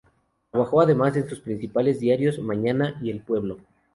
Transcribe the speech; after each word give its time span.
Trabajó 0.49 0.81
además 0.81 1.15
en 1.15 1.29
sus 1.29 1.41
principales 1.41 1.99
diarios: 1.99 2.39
"Mañana" 2.39 2.97
y 3.03 3.11
"El 3.11 3.19
Pueblo". 3.21 3.59